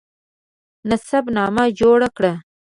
[0.89, 2.33] نسب نامه جوړه کړه.